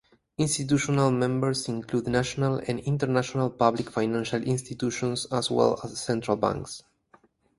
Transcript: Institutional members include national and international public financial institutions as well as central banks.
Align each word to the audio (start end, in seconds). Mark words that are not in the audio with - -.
Institutional 0.39 1.11
members 1.11 1.67
include 1.67 2.07
national 2.07 2.55
and 2.67 2.79
international 2.79 3.51
public 3.51 3.91
financial 3.91 4.41
institutions 4.41 5.27
as 5.31 5.51
well 5.51 5.79
as 5.83 6.01
central 6.03 6.35
banks. 6.37 6.81